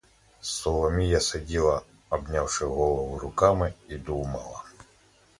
[0.41, 4.63] Соломія сиділа, обнявши голову руками, і думала.